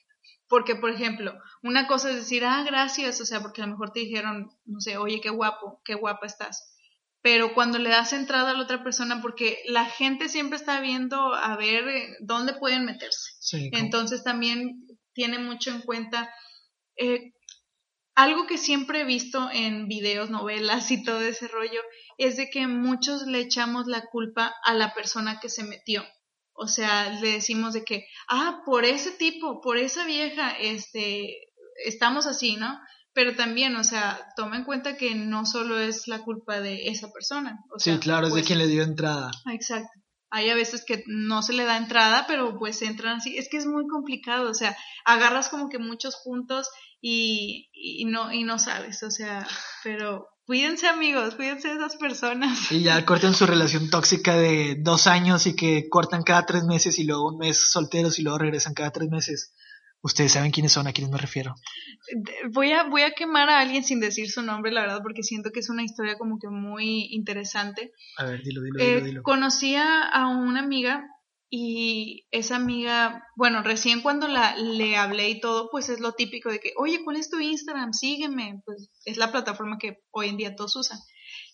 [0.47, 3.93] Porque, por ejemplo, una cosa es decir, ah, gracias, o sea, porque a lo mejor
[3.93, 6.75] te dijeron, no sé, oye, qué guapo, qué guapa estás
[7.23, 11.33] pero cuando le das entrada a la otra persona, porque la gente siempre está viendo
[11.33, 13.31] a ver eh, dónde pueden meterse.
[13.73, 16.31] Entonces también tiene mucho en cuenta
[16.99, 17.33] eh,
[18.15, 21.81] algo que siempre he visto en videos, novelas y todo ese rollo,
[22.19, 26.05] es de que muchos le echamos la culpa a la persona que se metió.
[26.53, 31.35] O sea, le decimos de que, ah, por ese tipo, por esa vieja, este,
[31.85, 32.79] estamos así, ¿no?
[33.15, 37.13] pero también, o sea, toma en cuenta que no solo es la culpa de esa
[37.13, 37.61] persona.
[37.75, 39.31] O sí, claro, es de pues quien le dio entrada.
[39.53, 40.04] Exacto.
[40.31, 43.37] Hay a veces que no se le da entrada, pero pues entran así.
[43.37, 46.69] Es que es muy complicado, o sea, agarras como que muchos puntos
[47.01, 49.47] y, y no, y no sabes, o sea,
[49.83, 52.71] pero cuídense amigos, cuídense de esas personas.
[52.73, 56.99] Y ya cortan su relación tóxica de dos años y que cortan cada tres meses
[56.99, 59.53] y luego un mes solteros y luego regresan cada tres meses.
[60.05, 61.55] Ustedes saben quiénes son, a quiénes me refiero.
[62.53, 65.51] Voy a, voy a quemar a alguien sin decir su nombre, la verdad, porque siento
[65.51, 67.91] que es una historia como que muy interesante.
[68.19, 68.99] A ver, dilo, dilo, dilo.
[68.99, 69.23] Eh, dilo.
[69.23, 71.07] Conocía a una amiga
[71.49, 76.51] y esa amiga, bueno, recién cuando la, le hablé y todo, pues es lo típico
[76.51, 77.95] de que, oye, ¿cuál es tu Instagram?
[77.95, 78.61] Sígueme.
[78.67, 80.99] Pues es la plataforma que hoy en día todos usan.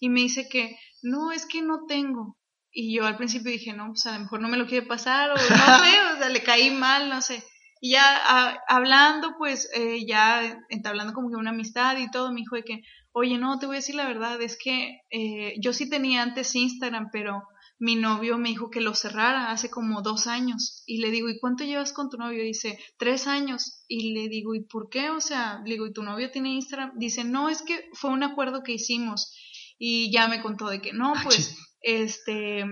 [0.01, 2.37] Y me dice que, no, es que no tengo.
[2.73, 5.31] Y yo al principio dije, no, pues a lo mejor no me lo quiere pasar
[5.31, 7.45] o no sé, o sea, le caí mal, no sé.
[7.81, 12.57] Y ya hablando, pues eh, ya entablando como que una amistad y todo, me dijo
[12.57, 15.89] de que, oye, no, te voy a decir la verdad, es que eh, yo sí
[15.89, 17.43] tenía antes Instagram, pero
[17.81, 20.83] mi novio me dijo que lo cerrara hace como dos años.
[20.87, 22.45] Y le digo, ¿y cuánto llevas con tu novio?
[22.45, 23.83] Dice, tres años.
[23.89, 25.09] Y le digo, ¿y por qué?
[25.09, 26.93] O sea, le digo, ¿y tu novio tiene Instagram?
[26.99, 29.35] Dice, no, es que fue un acuerdo que hicimos.
[29.79, 32.67] Y ya me contó de que no, ah, pues, este,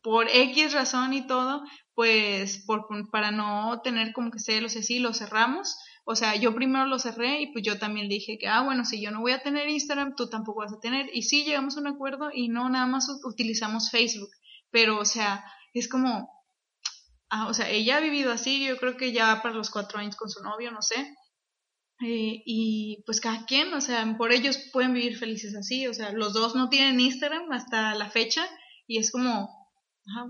[0.00, 1.64] por X razón y todo,
[1.96, 5.78] pues por, para no tener como que celos así, lo cerramos.
[6.04, 9.02] O sea, yo primero lo cerré y pues yo también dije que, ah, bueno, si
[9.02, 11.08] yo no voy a tener Instagram, tú tampoco vas a tener.
[11.14, 14.28] Y sí, llegamos a un acuerdo y no nada más utilizamos Facebook.
[14.70, 16.28] Pero, o sea, es como,
[17.30, 20.16] ah, o sea, ella ha vivido así, yo creo que ya para los cuatro años
[20.16, 20.96] con su novio, no sé.
[22.02, 26.12] Eh, y pues cada quien, o sea, por ellos pueden vivir felices así, o sea,
[26.12, 28.46] los dos no tienen Instagram hasta la fecha
[28.86, 29.48] y es como,
[30.04, 30.28] ajá,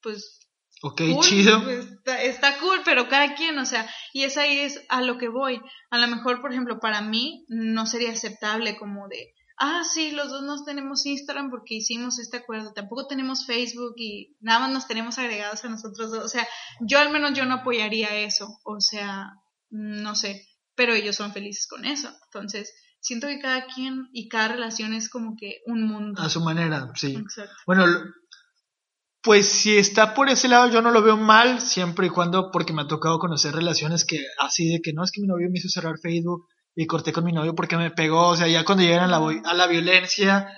[0.00, 0.47] pues
[0.82, 1.62] Ok, chido.
[2.04, 5.60] Está, cool, pero cada quien, o sea, y es ahí es a lo que voy.
[5.90, 10.28] A lo mejor, por ejemplo, para mí no sería aceptable como de, ah, sí, los
[10.28, 14.86] dos nos tenemos Instagram porque hicimos este acuerdo, tampoco tenemos Facebook y nada más nos
[14.86, 16.24] tenemos agregados a nosotros dos.
[16.24, 16.46] O sea,
[16.80, 19.32] yo al menos yo no apoyaría eso, o sea,
[19.70, 22.08] no sé, pero ellos son felices con eso.
[22.26, 26.22] Entonces, siento que cada quien y cada relación es como que un mundo.
[26.22, 27.16] A su manera, sí.
[27.16, 27.54] Exacto.
[27.66, 27.84] Bueno,
[29.22, 32.72] pues si está por ese lado yo no lo veo mal, siempre y cuando, porque
[32.72, 35.58] me ha tocado conocer relaciones que así de que no, es que mi novio me
[35.58, 38.84] hizo cerrar Facebook y corté con mi novio porque me pegó, o sea, ya cuando
[38.84, 40.48] llegan a la, a la violencia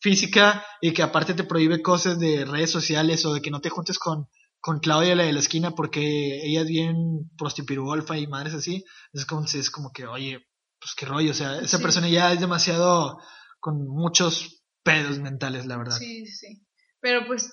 [0.00, 3.70] física y que aparte te prohíbe cosas de redes sociales o de que no te
[3.70, 4.28] juntes con,
[4.60, 9.24] con Claudia la de la esquina porque ella es bien prostipirugolfa y madres así, es
[9.24, 10.44] como, es como que, oye,
[10.80, 13.18] pues qué rollo, o sea, esa persona ya es demasiado
[13.60, 15.96] con muchos pedos mentales, la verdad.
[15.98, 16.64] Sí, sí.
[17.00, 17.50] Pero pues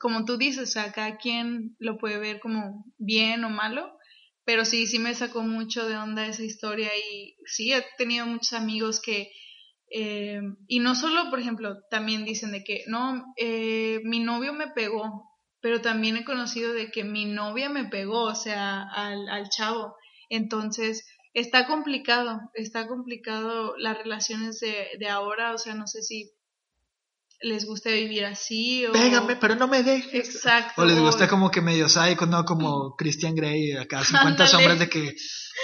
[0.00, 3.92] como tú dices, o sea, cada quien lo puede ver como bien o malo,
[4.44, 8.54] pero sí, sí me sacó mucho de onda esa historia y sí, he tenido muchos
[8.54, 9.30] amigos que,
[9.90, 14.68] eh, y no solo, por ejemplo, también dicen de que, no, eh, mi novio me
[14.68, 19.48] pegó, pero también he conocido de que mi novia me pegó, o sea, al, al
[19.48, 19.94] chavo.
[20.28, 26.32] Entonces, está complicado, está complicado las relaciones de, de ahora, o sea, no sé si
[27.42, 28.92] les gusta vivir así o...
[28.92, 30.34] Pégame, pero no me dejes.
[30.34, 30.82] Exacto.
[30.82, 32.44] O les gusta como que medio psycho, ¿no?
[32.44, 35.14] Como Christian Grey, acá 50 sombras de que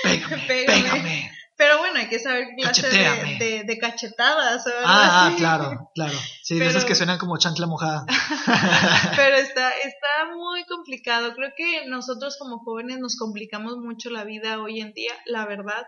[0.03, 1.33] pégame, pégame.
[1.59, 4.65] Pero bueno, hay que saber clase de, de, cachetadas.
[4.85, 6.17] Ah, ah, claro, claro.
[6.41, 8.07] Sí, de esas que suenan como chancla mojada.
[9.17, 11.35] pero está, está muy complicado.
[11.35, 15.85] Creo que nosotros como jóvenes nos complicamos mucho la vida hoy en día, la verdad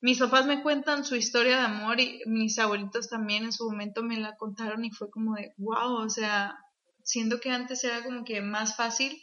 [0.00, 4.02] mis papás me cuentan su historia de amor y mis abuelitos también en su momento
[4.02, 6.58] me la contaron y fue como de, wow, o sea,
[7.02, 9.20] siendo que antes era como que más fácil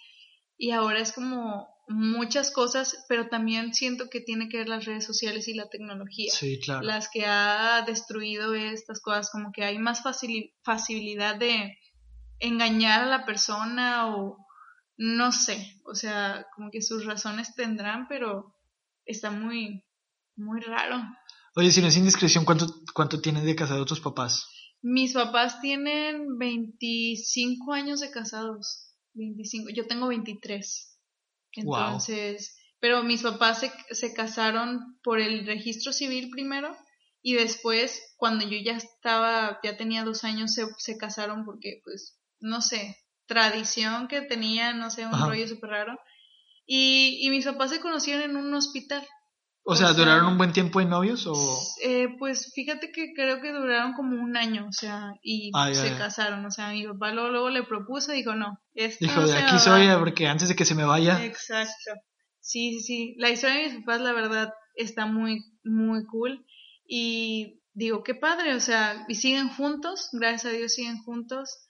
[0.57, 5.05] y ahora es como muchas cosas, pero también siento que tiene que ver las redes
[5.05, 6.31] sociales y la tecnología.
[6.31, 6.81] Sí, claro.
[6.81, 11.77] Las que ha destruido estas cosas, como que hay más facilidad de
[12.39, 14.37] engañar a la persona o
[14.97, 18.55] no sé, o sea, como que sus razones tendrán, pero
[19.05, 19.83] está muy,
[20.37, 21.01] muy raro.
[21.55, 24.47] Oye, si no es indiscreción, ¿cuánto, cuánto tienen de casados tus papás?
[24.81, 28.93] Mis papás tienen 25 años de casados.
[29.13, 29.69] 25.
[29.75, 30.99] Yo tengo 23.
[31.53, 36.75] Entonces, pero mis papás se, se casaron por el registro civil primero
[37.21, 42.17] y después, cuando yo ya estaba, ya tenía dos años, se, se casaron porque, pues,
[42.39, 42.95] no sé,
[43.25, 45.99] tradición que tenían, no sé, un rollo súper raro.
[46.65, 49.05] Y, y mis papás se conocieron en un hospital.
[49.69, 51.59] O, sea, ¿duraron un buen tiempo de novios o...?
[51.83, 55.93] Eh, pues fíjate que creo que duraron como un año, o sea, y ah, se
[55.97, 59.59] casaron, o sea, mi papá luego, le propuso y dijo, no, esto Dijo, de aquí
[59.59, 61.21] soy, porque antes de que se me vaya...
[61.25, 61.91] Exacto.
[62.39, 63.15] Sí, sí, sí.
[63.17, 66.45] La historia de mis papás, la verdad, está muy, muy cool.
[66.87, 71.67] Y digo, qué padre, o sea, y siguen juntos, gracias a Dios siguen juntos,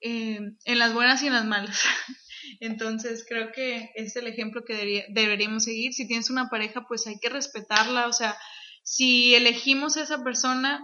[0.00, 1.84] eh, en las buenas y en las malas.
[2.60, 5.92] Entonces creo que es el ejemplo que deberíamos seguir.
[5.92, 8.08] Si tienes una pareja, pues hay que respetarla.
[8.08, 8.36] O sea,
[8.82, 10.82] si elegimos a esa persona,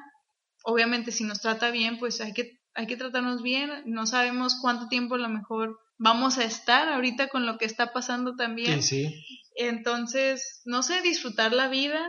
[0.63, 3.71] obviamente si nos trata bien, pues hay que, hay que tratarnos bien.
[3.87, 7.93] No sabemos cuánto tiempo a lo mejor vamos a estar ahorita con lo que está
[7.93, 8.83] pasando también.
[8.83, 9.25] Sí, sí.
[9.57, 12.05] Entonces, no sé, disfrutar la vida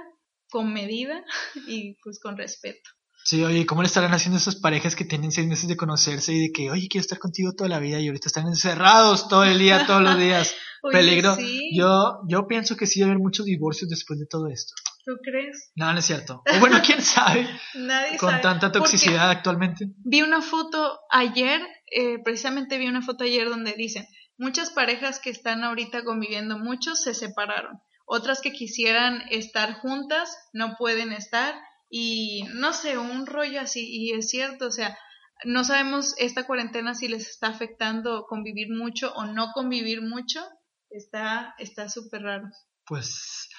[0.50, 1.24] con medida
[1.68, 2.90] y pues con respeto.
[3.26, 6.42] Sí, oye, ¿cómo le estarán haciendo esas parejas que tienen seis meses de conocerse y
[6.42, 9.58] de que, oye, quiero estar contigo toda la vida y ahorita están encerrados todo el
[9.58, 10.54] día, todos los días?
[10.92, 11.36] Peligro.
[11.74, 14.76] Yo, yo pienso que sí va a haber muchos divorcios después de todo esto.
[15.04, 15.72] ¿Tú crees?
[15.76, 16.44] No, no es cierto.
[16.56, 17.50] O bueno, quién sabe.
[17.74, 19.88] Nadie Con tanta toxicidad actualmente.
[20.04, 24.06] Vi una foto ayer, eh, precisamente vi una foto ayer donde dicen,
[24.38, 27.82] muchas parejas que están ahorita conviviendo muchos se separaron.
[28.06, 31.56] Otras que quisieran estar juntas no pueden estar
[31.90, 34.98] y no sé, un rollo así, y es cierto, o sea,
[35.44, 40.42] no sabemos esta cuarentena si les está afectando convivir mucho o no convivir mucho,
[40.90, 42.48] está está súper raro.
[42.86, 43.50] Pues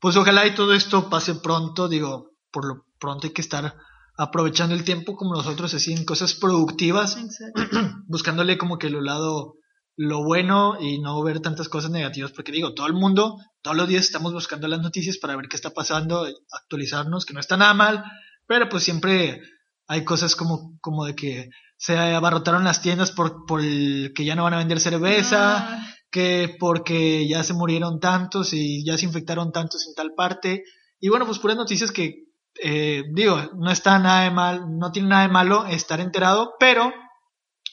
[0.00, 3.76] pues ojalá y todo esto pase pronto, digo, por lo pronto hay que estar
[4.16, 7.16] aprovechando el tiempo como nosotros así en cosas productivas,
[8.06, 9.54] buscándole como que lo lado
[10.02, 13.86] lo bueno y no ver tantas cosas negativas, porque digo, todo el mundo, todos los
[13.86, 17.74] días estamos buscando las noticias para ver qué está pasando, actualizarnos, que no está nada
[17.74, 18.02] mal,
[18.46, 19.42] pero pues siempre
[19.86, 24.34] hay cosas como, como de que se abarrotaron las tiendas por, por el que ya
[24.34, 25.86] no van a vender cerveza, ah.
[26.10, 30.64] que porque ya se murieron tantos y ya se infectaron tantos en tal parte,
[30.98, 32.24] y bueno, pues puras noticias que,
[32.64, 36.90] eh, digo, no está nada de mal, no tiene nada de malo estar enterado, pero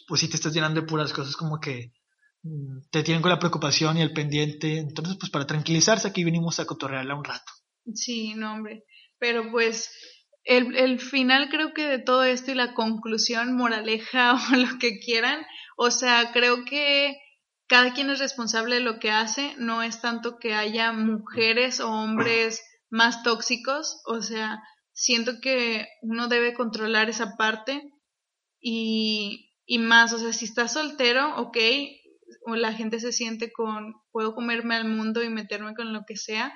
[0.09, 1.93] pues sí te estás llenando de puras cosas como que
[2.91, 4.77] te tienen con la preocupación y el pendiente.
[4.77, 7.51] Entonces, pues para tranquilizarse, aquí vinimos a cotorrearla un rato.
[7.93, 8.83] Sí, no, hombre.
[9.19, 9.89] Pero pues
[10.43, 14.99] el, el final creo que de todo esto y la conclusión, moraleja o lo que
[14.99, 15.45] quieran,
[15.77, 17.17] o sea, creo que
[17.67, 21.91] cada quien es responsable de lo que hace, no es tanto que haya mujeres o
[21.91, 27.83] hombres más tóxicos, o sea, siento que uno debe controlar esa parte
[28.62, 31.57] y, y más, o sea, si estás soltero, ok,
[32.47, 36.15] o la gente se siente con, puedo comerme al mundo y meterme con lo que
[36.15, 36.53] sea,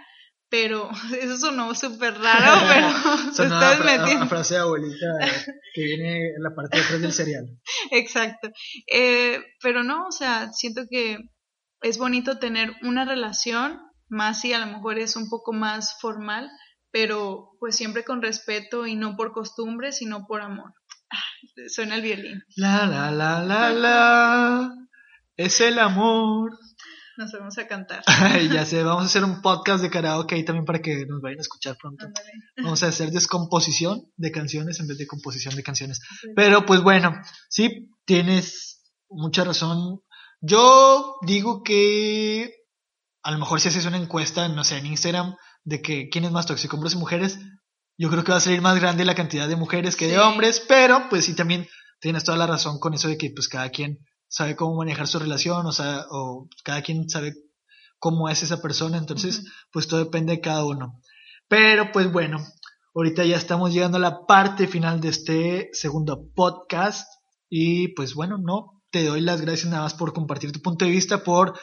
[0.49, 5.05] pero eso sonó súper raro, pero sonó una, frase de abuelita
[5.73, 7.59] que viene en la parte de atrás del cereal.
[7.91, 8.49] Exacto.
[8.87, 11.17] Eh, pero no, o sea, siento que
[11.81, 16.49] es bonito tener una relación, más si a lo mejor es un poco más formal,
[16.89, 20.73] pero pues siempre con respeto y no por costumbre, sino por amor.
[21.11, 22.43] Ah, suena el violín.
[22.55, 24.81] La, la, la, la, la.
[25.41, 26.51] Es el amor.
[27.17, 28.03] Nos vamos a cantar.
[28.51, 31.39] ya sé, vamos a hacer un podcast de karaoke ahí también para que nos vayan
[31.39, 32.05] a escuchar pronto.
[32.57, 35.99] Vamos a hacer descomposición de canciones en vez de composición de canciones.
[36.35, 40.01] Pero pues bueno, sí, tienes mucha razón.
[40.41, 42.53] Yo digo que
[43.23, 46.31] a lo mejor si haces una encuesta, no sé, en Instagram, de que quién es
[46.31, 47.39] más tóxico, hombres y mujeres,
[47.97, 50.63] yo creo que va a salir más grande la cantidad de mujeres que de hombres,
[50.67, 51.67] pero pues sí también
[51.99, 55.19] tienes toda la razón con eso de que pues cada quien sabe cómo manejar su
[55.19, 57.33] relación, o sea, o cada quien sabe
[57.99, 61.01] cómo es esa persona, entonces, pues todo depende de cada uno.
[61.49, 62.37] Pero pues bueno,
[62.95, 67.07] ahorita ya estamos llegando a la parte final de este segundo podcast
[67.49, 70.91] y pues bueno, no, te doy las gracias nada más por compartir tu punto de
[70.91, 71.59] vista, por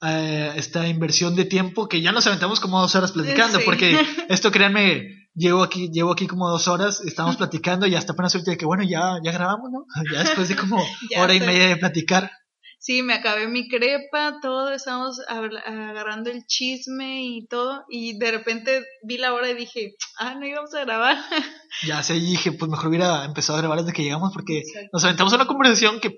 [0.00, 3.94] eh, esta inversión de tiempo que ya nos aventamos como dos horas platicando, porque
[4.30, 8.52] esto créanme, llevo aquí, llevo aquí como dos horas, estamos platicando y hasta apenas ahorita
[8.52, 9.84] de que bueno, ya, ya grabamos, ¿no?
[10.12, 10.82] Ya después de como
[11.18, 12.30] hora y media de platicar.
[12.78, 18.84] Sí, me acabé mi crepa, todo, estábamos agarrando el chisme y todo, y de repente
[19.02, 21.16] vi la hora y dije, ah, no íbamos a grabar.
[21.84, 24.62] Ya sé, dije, pues mejor hubiera empezado a grabar desde que llegamos porque
[24.92, 26.14] nos aventamos una conversación que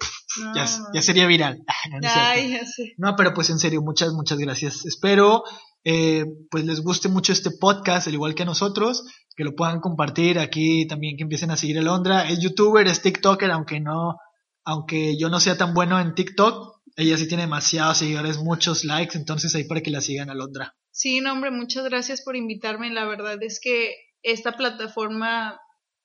[0.54, 1.64] ya, ya, sería viral.
[2.02, 2.92] no, Ay, ya sé.
[2.98, 4.84] no, pero pues en serio, muchas, muchas gracias.
[4.84, 5.44] Espero
[5.84, 9.04] eh, pues les guste mucho este podcast, al igual que a nosotros,
[9.36, 12.28] que lo puedan compartir aquí también, que empiecen a seguir a Londra.
[12.28, 14.16] Es youtuber, es TikToker, aunque no,
[14.64, 19.16] aunque yo no sea tan bueno en TikTok, ella sí tiene demasiados seguidores, muchos likes,
[19.16, 20.74] entonces ahí para que la sigan a Londra.
[20.90, 22.90] Sí, no, hombre, muchas gracias por invitarme.
[22.90, 25.60] La verdad es que esta plataforma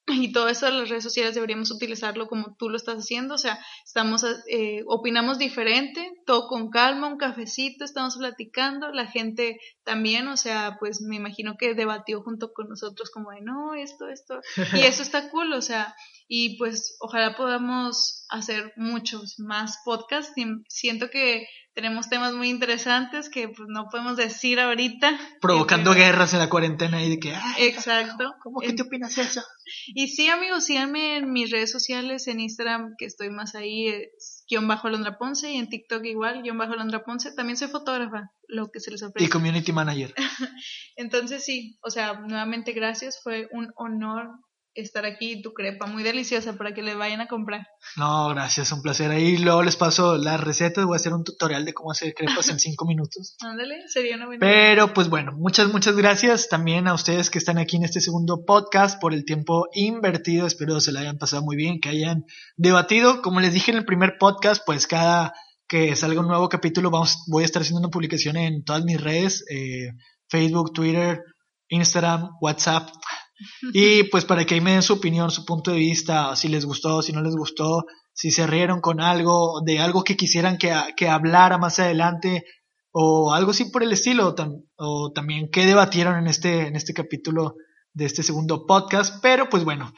[0.08, 3.38] y todo eso de las redes sociales deberíamos utilizarlo como tú lo estás haciendo, o
[3.38, 10.28] sea, estamos, eh, opinamos diferente, todo con calma, un cafecito, estamos platicando, la gente también,
[10.28, 14.41] o sea, pues me imagino que debatió junto con nosotros como de, no, esto, esto,
[14.74, 15.95] y eso está cool, o sea,
[16.28, 20.34] y pues ojalá podamos hacer muchos más podcasts,
[20.68, 25.19] siento que tenemos temas muy interesantes que pues no podemos decir ahorita.
[25.41, 28.36] Provocando guerras en la cuarentena y de que, exacto.
[28.41, 29.41] ¿Cómo que te opinas eso?
[29.88, 34.43] Y sí, amigos, síganme en mis redes sociales, en Instagram, que estoy más ahí, es
[34.47, 37.32] guion bajo Londra Ponce, y en TikTok igual, guion bajo Londra Ponce.
[37.34, 39.26] También soy fotógrafa, lo que se les ofrece.
[39.26, 40.13] Y community manager.
[40.95, 44.30] Entonces sí, o sea, nuevamente gracias, fue un honor
[44.76, 47.67] estar aquí tu crepa, muy deliciosa para que le vayan a comprar.
[47.95, 49.11] No, gracias, un placer.
[49.11, 52.49] Ahí luego les paso las recetas, voy a hacer un tutorial de cómo hacer crepas
[52.49, 53.36] en cinco minutos.
[53.41, 57.57] Ándale, sería una buena Pero pues bueno, muchas, muchas gracias también a ustedes que están
[57.57, 60.47] aquí en este segundo podcast por el tiempo invertido.
[60.47, 63.21] Espero se la hayan pasado muy bien, que hayan debatido.
[63.21, 65.34] Como les dije en el primer podcast, pues cada
[65.67, 68.99] que salga un nuevo capítulo vamos, voy a estar haciendo una publicación en todas mis
[68.99, 69.91] redes, eh,
[70.30, 71.21] Facebook, Twitter,
[71.69, 72.89] Instagram, WhatsApp
[73.73, 76.65] y pues para que ahí me den su opinión, su punto de vista, si les
[76.65, 80.73] gustó, si no les gustó, si se rieron con algo, de algo que quisieran que,
[80.95, 82.45] que hablara más adelante,
[82.91, 84.36] o algo así por el estilo,
[84.77, 87.55] o también qué debatieron en este, en este capítulo
[87.93, 89.19] de este segundo podcast.
[89.21, 89.93] Pero pues bueno,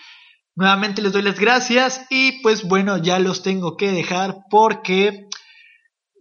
[0.56, 5.28] nuevamente les doy las gracias y pues bueno, ya los tengo que dejar porque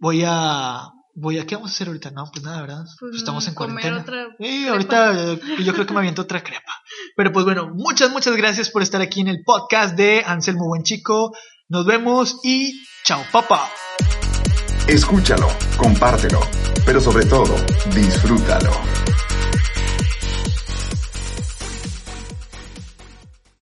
[0.01, 3.47] voy a voy a qué vamos a hacer ahorita no pues nada verdad pues estamos
[3.47, 4.05] en cuarentena.
[4.37, 6.71] y ahorita eh, yo creo que me aviento otra crepa.
[7.15, 10.83] Pero pues bueno muchas muchas gracias por estar aquí en el podcast de Anselmo Buen
[10.83, 11.33] Chico
[11.69, 13.69] nos vemos y chao papá
[14.87, 15.47] escúchalo
[15.77, 16.41] compártelo
[16.85, 17.55] pero sobre todo
[17.93, 18.71] disfrútalo